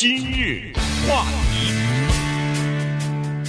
[0.00, 0.72] 今日
[1.08, 1.72] 话题，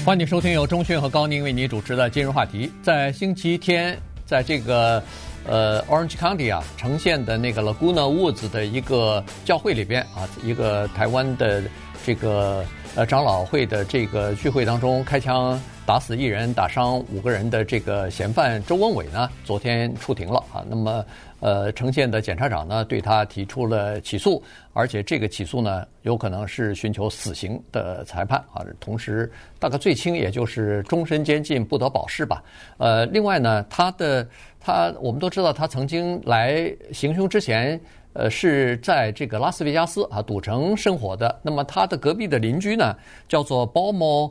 [0.03, 2.71] 欢迎收听由钟迅和高宁为你主持的今日话题。
[2.81, 3.95] 在星期天，
[4.25, 5.03] 在这个
[5.45, 11.61] 呃 Orange County 啊，呈现的那个 Laguna Woods 的一个教会里边啊，一个台湾的
[12.03, 20.63] 这个呃长老会的这个聚会当中，开枪打死一人，打伤五个人的这个嫌犯周文伟呢，昨天出庭了啊。
[20.69, 21.03] 那么。
[21.41, 24.43] 呃，城县的检察长呢，对他提出了起诉，
[24.73, 28.61] 而且这个起诉呢，有可能是寻求死刑的裁判啊。
[28.77, 32.43] 同时，大概最轻也就是终身监禁，不得保释吧。
[32.77, 34.27] 呃，另外呢，他的
[34.59, 37.79] 他，我们都知道，他曾经来行凶之前，
[38.11, 41.39] 呃，是在这个拉斯维加斯啊赌城生活的。
[41.41, 42.93] 那么他的隔壁的邻居呢，
[43.29, 44.29] 叫做包某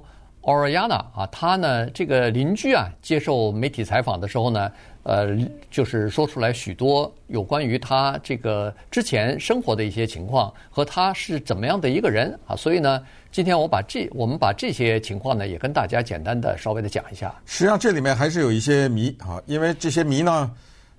[0.48, 4.70] Orellana 啊，他呢，这个邻居啊，接受媒体采访的时候呢。
[5.04, 5.34] 呃，
[5.70, 17.34] 就是说出来许多有关于他这个之前生活的一些情况和他是怎么样的一个人啊，所以呢，今天我把这我们把这些情况呢也跟大家简单的稍微的讲一下。
[17.46, 20.50] 实际上这里面还是有一些谜啊，因为这些谜呢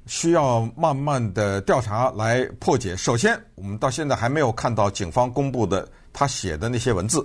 [0.08, 2.96] 需要慢慢的调查来破解。
[2.96, 7.24] 首先，我们到现在还没有看到警方公布的他写的那些文字，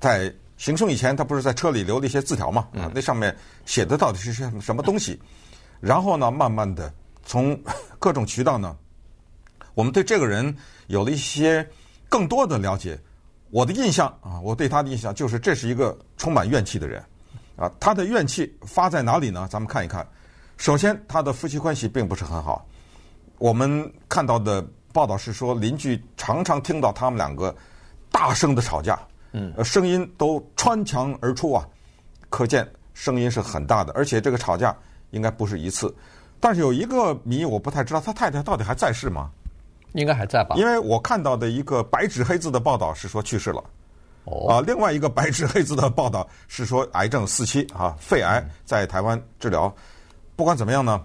[0.00, 2.68] 在行凶以前，他不是在车里留了一些字条吗？
[2.74, 5.18] 啊，那上面写的到底是些什么东西？
[5.80, 6.92] 然后呢，慢慢的
[7.24, 7.58] 从
[7.98, 8.76] 各种渠道呢，
[9.74, 10.54] 我们对这个人
[10.88, 11.66] 有了一些
[12.08, 12.98] 更多的了解。
[13.50, 17.02] 我的印象啊，我对他的印象就是这是一个充满怨气的人
[17.56, 17.70] 啊。
[17.80, 19.48] 他的怨气发在哪里呢？
[19.50, 20.06] 咱们看一看。
[20.58, 22.66] 首先，他的夫妻关系并不是很好。
[23.38, 24.60] 我们看到的
[24.92, 27.56] 报道是说，邻居常常听到他们两个
[28.10, 28.98] 大声的吵架，
[29.32, 31.66] 嗯，声音都穿墙而出啊，
[32.28, 34.76] 可见声音是很大的，而且这个吵架。
[35.10, 35.90] 应该不是一次，
[36.38, 39.30] 但是有一个谜我不太知道，他太太到底还在世吗？
[39.94, 40.54] 应该还在吧？
[40.56, 43.64] 因为我看到的一个白纸黑字的报道是说去世了。
[44.24, 44.46] 哦。
[44.46, 49.74] 啊，另外一个白纸黑字的报道是说癌症四期啊，肺癌在台湾治疗。
[50.36, 51.02] 不管怎么样呢，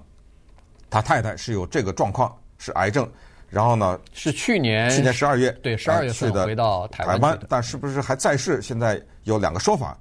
[0.90, 3.09] 他太太是有这个状况，是癌症。
[3.53, 8.62] 然后呢，是去年去年十二月对十二月去的回到台湾，台湾，但是不是还在世？
[8.62, 9.97] 现在有两个说法。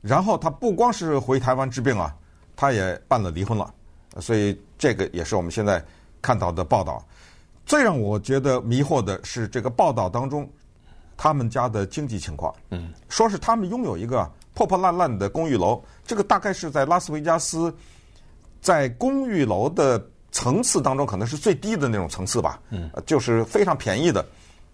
[0.00, 2.14] 然后他不光是回台湾治病啊。
[2.56, 3.72] 他也办了离婚了，
[4.18, 5.82] 所以这个也是我们现在
[6.20, 7.02] 看到的报道。
[7.64, 10.46] 最让我觉得迷惑的是这个报道当中，
[11.16, 12.54] 他们家的经济情况。
[12.68, 17.74] 嗯，说是他们拥有一个破破烂烂的公寓楼，这个大概是在拉斯维加斯，
[18.60, 19.98] 在公寓楼的
[20.32, 22.60] 层次当中可能是最低的那种层次吧。
[22.70, 24.24] 嗯，就是非常便宜的，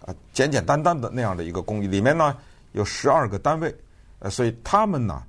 [0.05, 2.37] 啊，简简单单的那样的一个公寓，里面呢
[2.73, 3.75] 有十二个单位，
[4.19, 5.23] 呃，所以他们呢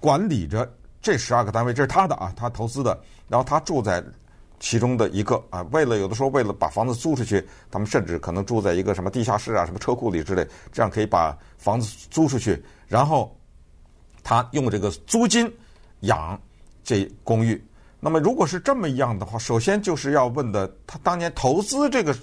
[0.00, 0.70] 管理着。
[1.00, 3.00] 这十二个单位，这是他的啊，他投资的。
[3.28, 4.02] 然后他住在
[4.58, 12.60] 其中的一个啊，为了有的时候为了把房子租出去，他们甚至可能住在一个什么地下室啊、什么车库里之类，这样可以把房子租出去。
[12.88, 13.34] 然后
[14.24, 15.50] 他用这个租金
[16.00, 16.38] 养
[16.82, 17.64] 这公寓。
[18.00, 22.14] 那么如果是这么一样的话，首先就是要问的，他当年投资这个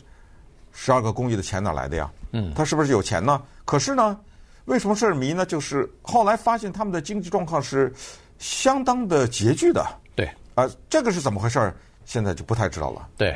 [0.71, 2.11] 十二个公寓的钱哪来的呀？
[2.31, 3.41] 嗯，他是不是有钱呢？
[3.65, 4.19] 可是呢，
[4.65, 5.45] 为什么事儿迷呢？
[5.45, 7.93] 就是后来发现他们的经济状况是。
[8.37, 9.81] 相当的拮据的，
[10.13, 10.25] 对
[10.55, 11.73] 啊、呃，这个是怎么回事？
[12.03, 13.07] 现在就不太知道了。
[13.15, 13.33] 对，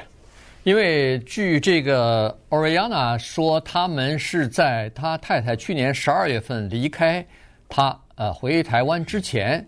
[0.64, 7.26] 因为据这个 Orellana 说，他们是在他太太去年十二月份离开
[7.70, 9.66] 他呃回台湾之前，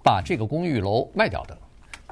[0.00, 1.58] 把这个公寓楼卖掉的。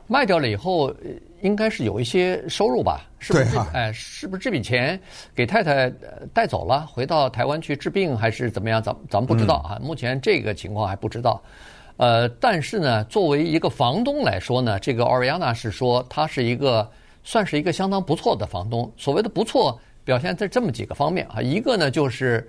[0.06, 0.94] 卖掉了以后，
[1.42, 3.08] 应该是有一些收入吧？
[3.18, 3.58] 是不是？
[3.72, 4.98] 哎，是不是这笔钱
[5.34, 5.90] 给太太
[6.32, 8.82] 带走了，回到台湾去治病，还是怎么样？
[8.82, 9.76] 咱咱们不知道啊。
[9.80, 11.42] 嗯、目前这个情况还不知道。
[11.96, 16.88] 呃，但是呢，作为一个房东来说呢，这个 Orellana 是说他是一个
[17.24, 18.92] 算是一个相当不错的房东。
[18.96, 21.40] 所谓的不错，表现在这么几个方面啊。
[21.40, 22.46] 一个呢，就是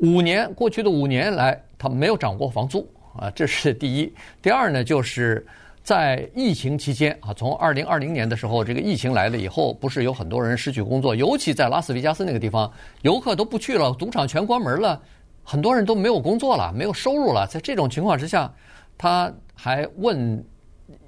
[0.00, 4.12] 五年过去的五年来，他没有涨过房租啊，这是第一。
[4.42, 5.46] 第二呢，就是
[5.82, 12.70] 在疫情期间啊，从二零二零年的时候，这个疫情来了以后，不是有很多人失去工作，尤其在拉斯维加斯那个地方，
[13.02, 15.00] 游客都不去了，赌场全关门了。
[15.42, 17.46] 很多人都没有工作了，没有收入了。
[17.46, 18.52] 在这种情况之下，
[18.96, 20.44] 他还问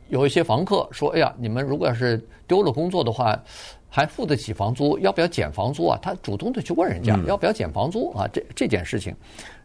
[0.09, 3.39] 有一些房客说：“哎呀，你们如果要是丢了工作的话，
[3.89, 8.27] 还付得起房租，要不要减房租啊？”他主动的去问人家要不要减房租啊？
[8.33, 9.15] 这这件事情，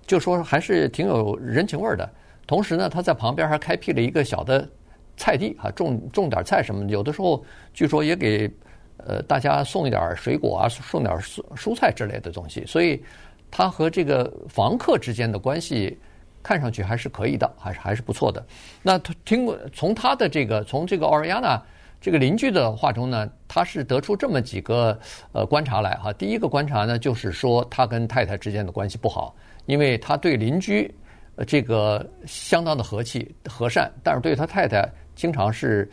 [0.06, 2.07] 就说还是挺有人情味的。
[2.45, 4.68] 同时呢，他在旁边还开辟了一个小的
[5.17, 6.89] 菜地啊，种种点菜什么。
[6.89, 7.43] 有的时候
[7.73, 8.49] 据说也给
[8.97, 12.63] 呃大家送一点水果啊，送点蔬蔬菜之类的东西。
[12.65, 13.03] 所以。
[13.49, 15.97] 他和这个房客之间的关系
[16.43, 18.45] 看上去还是可以的，还是还是不错的。
[18.83, 21.57] 那听过从他的这个从这个奥尔亚娜
[22.01, 24.99] 这个邻居的话中呢，他是得出这么几个
[25.31, 26.11] 呃观察来哈。
[26.11, 29.33] 第一个观察呢，就是说他跟太太之间的关系不好，
[29.65, 30.93] 因为他对邻居
[31.47, 34.85] 这个相当的和气和善，但是对他太太
[35.17, 35.89] 经常是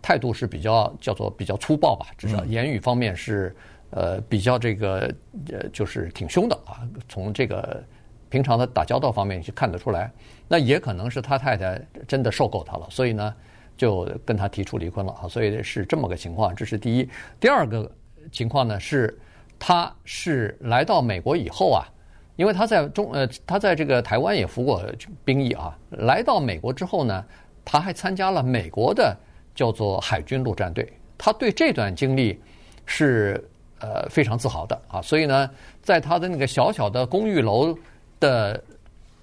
[0.00, 3.54] 态度是比较叫做比较粗暴吧，至少言语方面是
[3.90, 5.14] 呃比较这个
[5.52, 6.80] 呃就是挺凶的啊。
[7.10, 7.84] 从这个
[8.30, 10.10] 平常的打交道方面去看得出来，
[10.48, 13.34] 那也可能是他太太真的受够他了，所以呢。
[13.78, 17.08] 就跟他提出离婚了啊，所以是这么个情况，这是第一。
[17.38, 17.88] 第二个
[18.32, 19.16] 情况呢是，
[19.56, 21.86] 他是来到美国以后啊，
[22.34, 24.82] 因为他在中呃，他在这个台湾也服过
[25.24, 25.78] 兵役啊。
[25.90, 27.24] 来到美国之后呢，
[27.70, 29.14] 他还参加了美国的
[29.54, 32.40] 叫做海军陆战队，他对这段经历
[32.86, 33.46] 是
[33.80, 35.02] 呃非常自豪的啊。
[35.02, 35.50] 所以呢，
[35.82, 37.78] 在他的那个小小的公寓楼
[38.18, 38.58] 的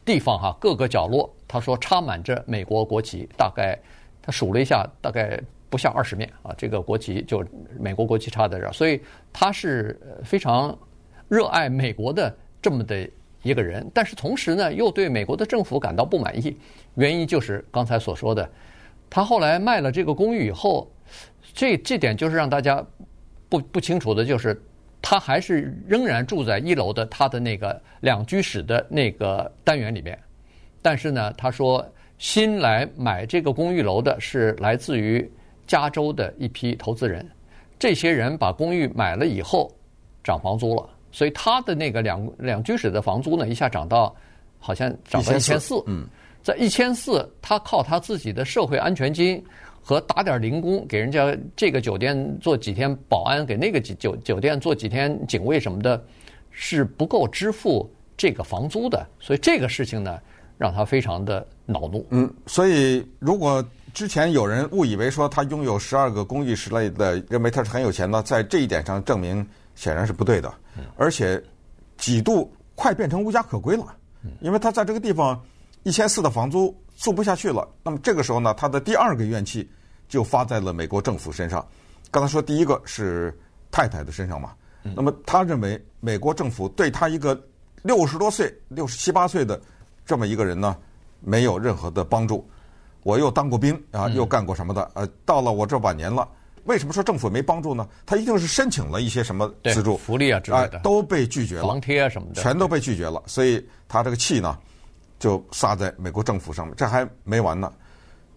[0.05, 3.75] 地方哈，各个角落，他说插满着美国国旗，大概。
[4.27, 5.39] 他数了一下，大概
[5.69, 7.45] 不下二十面啊，这个国旗就
[7.79, 8.99] 美国国旗插在这儿，所以
[9.31, 10.75] 他是非常
[11.27, 13.07] 热爱美国的这么的
[13.45, 13.89] 一个人。
[13.93, 16.57] 但是同时呢，又对美国的政府感到不满意，
[16.95, 18.49] 原因就是刚才所说的，
[19.09, 20.91] 他后来卖了这个公寓以后，
[21.53, 22.85] 这这点就是让大家
[23.47, 24.61] 不不清楚的，就是
[25.01, 30.19] 他还是仍然住在一楼的他的那个两居室的那个单元里面，
[30.81, 31.85] 但是呢，他说。
[32.17, 35.29] 新来买这个公寓楼的是来自于
[35.67, 37.29] 加州的一批投资人，
[37.77, 39.69] 这些人把公寓买了以后
[40.23, 44.13] 涨房租了，所以他的那个两两居室的房租呢，一下涨到
[44.59, 45.81] 好像涨到一千四。
[45.87, 46.05] 嗯，
[46.43, 49.41] 在一千四，他靠他自己的社会安全金
[49.81, 56.03] 和打点零工，给人家这个酒店做几天保安，给那个酒酒店做几天警卫什么的，
[56.51, 59.07] 是不够支付这个房租的。
[59.17, 60.19] 所以这个事情呢，
[60.57, 62.05] 让他非常的恼怒。
[62.09, 63.63] 嗯，所以如果
[63.93, 70.53] 之前有人误以为说他拥有十二个公寓之类的，认为他是很有钱的，在这一点上证明显然是不对的，
[70.97, 71.41] 而且
[71.97, 73.95] 几度快变成无家可归了，
[74.39, 75.41] 因为他在这个地方
[75.83, 77.67] 一千四的房租住不下去了。
[77.83, 79.69] 那么这个时候呢，他的第二个怨气
[80.07, 81.65] 就发在了美国政府身上。
[82.11, 83.37] 刚才说第一个是
[83.71, 87.39] 太太的身上嘛，那么他认为美国政府对他一个
[87.81, 89.59] 六十多岁、六十七八岁的。
[90.05, 90.77] 这么一个人呢，
[91.19, 92.47] 没有任何的帮助。
[93.01, 94.91] 我又当过兵啊，又干过什么的？
[94.93, 96.29] 呃，到了我这晚年了，
[96.65, 97.87] 为什么说政府没帮助呢？
[98.05, 103.21] 他一定是申请了一些什么资助、福利啊之类的，都被拒绝了，房贴啊什么的，全都被拒绝了。
[103.25, 104.57] 所以他这个气呢，
[105.17, 106.75] 就撒在美国政府上面。
[106.75, 107.71] 这还没完呢，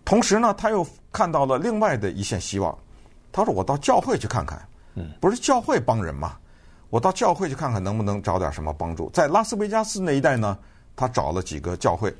[0.05, 2.77] 同时呢，他又看到了另外的一线希望。
[3.31, 4.67] 他说：“我到教会去看看，
[5.21, 6.37] 不是教会帮人吗？
[6.91, 9.11] 我到教会去看看，能不能找点什么帮助？
[9.11, 10.59] 在拉斯维加斯那一带呢？”
[10.97, 12.13] 他找了几个教会，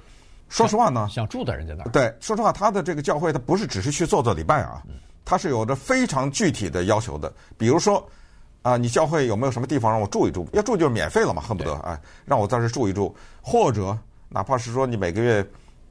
[0.49, 1.91] 说实话呢，想住在人家那儿。
[1.91, 4.81] 对，说实话，他的这个教会，他不是只是去做做礼拜啊，
[5.29, 7.31] 他是有着非常具体的要求的。
[7.59, 8.03] 比如说，
[8.63, 10.49] 啊，你教会有没有什么地方让我住一住？
[10.55, 13.95] 要住就是免费了嘛，恨不得啊，让我在这住一住，或者
[14.31, 15.47] 哪怕是说你每个月，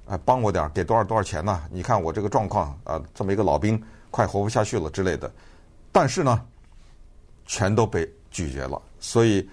[0.07, 1.63] 哎，帮我点，给多少多少钱呢？
[1.69, 3.79] 你看我这个状况啊，这么一个老兵
[4.09, 5.31] 快活不下去了之类的，
[5.91, 6.41] 但是呢，
[7.45, 8.81] 全都被拒绝了。
[8.99, 9.47] 所以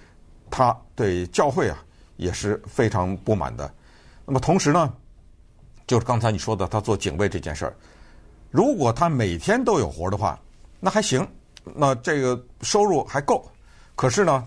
[0.51, 1.79] 他对教会啊。
[2.17, 3.69] 也是非常不满的。
[4.25, 4.95] 那么同时呢，
[5.85, 7.75] 就是刚才你说的，他做警卫这件事儿，
[8.55, 10.39] 如果他每天都有活的话，
[10.79, 11.27] 那还行，
[11.75, 13.45] 那这个收入还够。
[13.97, 14.47] 可是呢，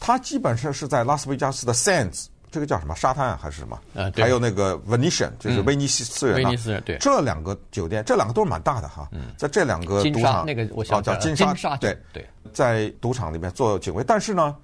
[0.00, 3.78] 他基本上是在拉斯维加斯的 Sands，这个叫什么沙滩啊还是什么？
[3.94, 4.24] 呃，对。
[4.24, 6.36] 还有那个 Venetian，就是威尼斯人。
[6.38, 6.98] 威尼斯人对。
[6.98, 9.08] 这两个酒店，这两个都是蛮大的哈。
[9.12, 9.26] 嗯。
[9.38, 14.56] 在这两个赌场，那个我想叫金沙，对对，在赌场里面做警卫，但是呢，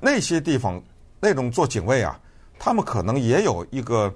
[0.00, 0.82] 那些地方。
[1.20, 2.20] 那种做警卫啊，
[2.58, 4.14] 他们可能也有一个，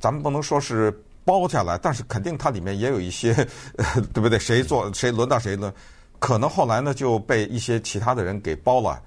[0.00, 0.90] 咱们不能说是
[1.24, 3.32] 包下来，但是肯定它里面也有一些，
[4.12, 4.38] 对不对？
[4.38, 5.72] 谁做谁轮到谁呢？
[6.18, 9.00] 可能后来呢就被一些其他的人给包了。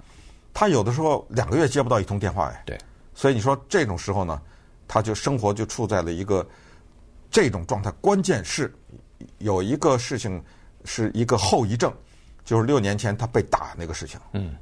[0.52, 2.62] 他有的时候两个月接不到一通电话哎。
[2.66, 2.78] 对。
[3.14, 4.40] 所以你说这种时候呢，
[4.86, 6.46] 他就生活就处在了一个
[7.30, 7.90] 这种状态。
[8.00, 8.72] 关键是
[9.38, 10.42] 有一个事情
[10.84, 11.92] 是一个后遗症，
[12.44, 14.18] 就是六年前他被打那个事情。
[14.32, 14.54] 嗯。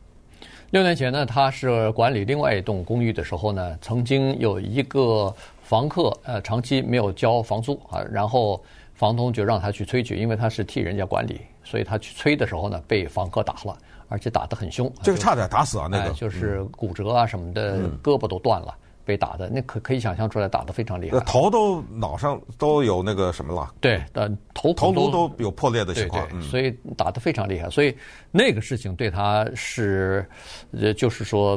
[0.70, 5.34] 六年前呢，他是管理另外一栋公寓的时候呢，曾经有一个
[5.66, 8.62] 房客呃长期没有交房租啊，然后
[8.94, 13.76] 房东就让他去催去，因为他是替人家管理，所以他去催的时候呢，被房客打了，
[14.08, 18.72] 而且打得很凶，这个差点打死啊，那个就是骨折啊什么的，胳膊都断了。
[19.04, 21.20] 被打的那可可以想象出来，打得非常厉害。
[21.20, 23.72] 头都脑上都有那个什么了？
[23.80, 27.70] 对，的头头颅都有破裂的情况，对对，所以打得非常厉害。
[27.70, 27.96] 所以
[28.32, 30.28] 那个事情对他是，
[30.72, 31.52] 呃，就是说，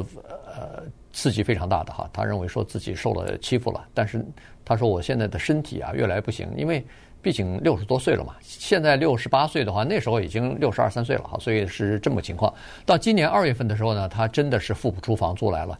[0.46, 0.84] 呃，
[1.20, 2.08] 刺激非常大的哈。
[2.14, 4.24] 他认为说自己受了欺负了，但是
[4.64, 6.82] 他说我现在的身体啊越来越不行，因为
[7.20, 8.34] 毕竟六十多岁了嘛。
[8.40, 12.50] 现在六十八岁的话，那时候已经六十二三岁了哈，所以是这么个情况。
[12.86, 15.78] 到今年二月份的时候呢，他真的是付不出房租来了，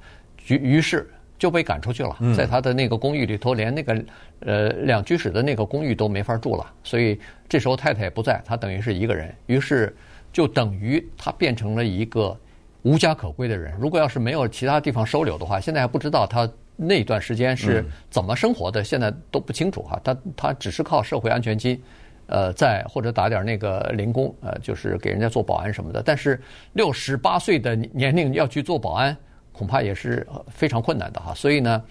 [0.49, 4.05] 于于是就被赶出去了，在他的那个公寓里头，连那个
[4.41, 6.71] 呃两居室的那个公寓都没法住了。
[6.85, 7.19] 所以
[7.49, 9.97] 这时候太太也不在，他等于是一个人，于是
[10.31, 12.39] 就等于他变成了一个。
[12.83, 20.01] 无家可归的人，如果要是没有其他地方收留的话，现在还不知道他那段时间是怎么生活的，现在都不清楚哈。
[20.03, 21.79] 他他只是靠社会安全金，
[22.27, 26.03] 呃，在或者打点那个零工，呃，就是给人家做保安什么的。
[26.03, 26.41] 但是
[26.73, 29.15] 六十八岁的年龄要去做保安，
[29.53, 31.35] 恐怕也是非常困难的哈。
[31.35, 31.85] 所以呢，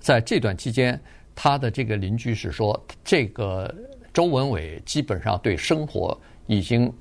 [0.00, 1.00] 在这段期间，
[1.36, 3.72] 他的这个邻居是说，这个
[4.12, 6.92] 周文伟基本上对生活已经。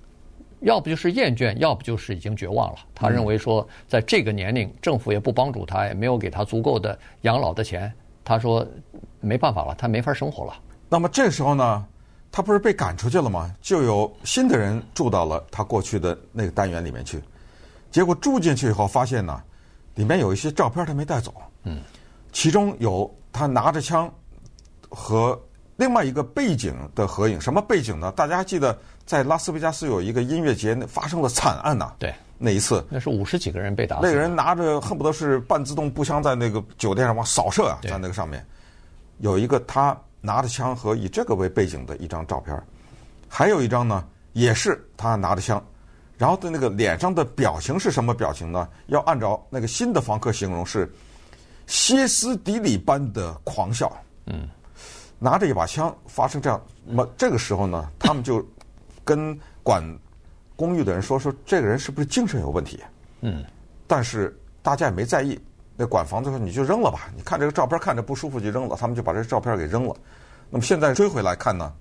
[0.62, 2.80] 要不就是厌倦，要不就是已经绝望了。
[2.94, 7.92] 他认为说，在这个年龄，政府也不帮助他，也没有给他足够的养老的钱。
[8.24, 8.66] 他说
[9.20, 10.54] 没办法了，他没法生活了。
[10.88, 11.86] 那么这时候呢，
[12.32, 13.52] 他不是被赶出去了吗？
[13.60, 17.20] 就有新的人住到了他过去的那个单元里面去。
[17.90, 19.42] 结果住进去以后，发现呢，
[19.96, 21.34] 里面有一些照片他没带走。
[21.64, 21.82] 嗯，
[22.32, 24.14] 其中有他拿着枪
[24.90, 25.38] 和
[25.78, 27.42] 另外一个背景的合影。
[27.42, 28.12] 什么背景呢？
[28.12, 28.78] 大家还记得？
[29.12, 31.92] 在拉斯维加斯有一个音乐节，那发生了惨案呐。
[32.00, 34.04] 对，那一次那是五十几个人被打死。
[34.04, 38.42] 那个人拿着恨不得是半自动步枪，在那个酒店上往扫射啊，在那个上面
[39.18, 42.58] 有一个他拿着枪和以这个为背景的一张照片，
[43.28, 44.02] 还有一张呢，
[44.32, 45.62] 也是他拿着枪，
[46.18, 48.66] 然后的那个脸上的表情是什么表情呢？
[48.88, 50.90] 要按照那个新的房客形容是
[51.68, 53.92] 歇斯底里般的狂笑。
[54.28, 54.48] 嗯，
[55.20, 58.42] 拿着一把枪发生这样，那么这个时候呢，他们就。
[59.04, 59.84] 跟管
[60.56, 62.80] 公寓的人说说，这个人是不是精神有问题？
[63.22, 63.44] 嗯，
[63.88, 65.40] 但是大家也没在意。
[65.76, 69.96] 那管房子说，你就扔了吧，你看这个照片看着不舒服就扔了，他们就把这个照片给扔了。
[70.50, 71.72] 那么现在追回来看呢，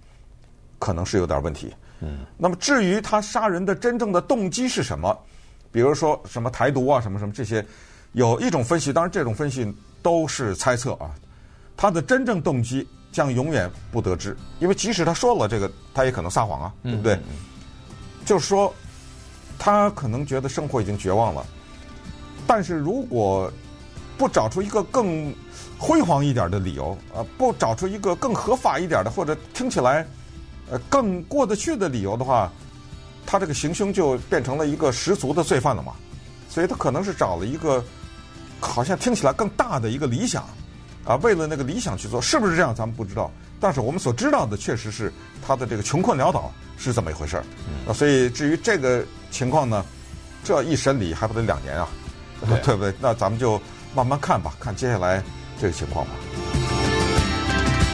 [0.78, 1.74] 可能是有点问题。
[2.00, 5.18] 嗯，那么至于他杀人的真正的动机是什么？
[5.70, 7.64] 比如说什么台独啊，什么什么这些，
[8.12, 9.70] 有一种分析，当然这种分析
[10.02, 11.14] 都是猜测啊。
[11.76, 12.88] 他的真正动机。
[13.12, 17.14] 将永远不得知，因为即使他说了这个，他也可能撒谎啊，对不对？
[17.14, 17.22] 嗯、
[18.24, 18.72] 就是说，
[19.58, 21.44] 他可能觉得生活已经绝望了，
[22.46, 23.52] 但是如果
[24.16, 25.34] 不找出一个更
[25.78, 30.06] 辉煌一点的理由，啊，不找出一个更合法一点的，或者听起来
[30.70, 32.52] 呃更过得去的理由的话，
[33.26, 35.94] 他这个行凶就变成了一个十足的罪犯了嘛。
[36.48, 37.82] 所以他可能是找了一个
[38.60, 40.48] 好像听起来更大的一个理想。
[41.04, 42.74] 啊，为了那个理想去做，是不是这样？
[42.74, 43.30] 咱们不知道。
[43.58, 45.12] 但是我们所知道的，确实是
[45.46, 47.44] 他的这个穷困潦倒是这么一回事儿。
[47.86, 49.84] 啊，所以至于这个情况呢，
[50.42, 51.88] 这一审理还不得两年啊，
[52.64, 52.94] 对不对？
[53.00, 53.60] 那咱们就
[53.94, 55.22] 慢慢看吧，看接下来
[55.60, 56.12] 这个情况吧。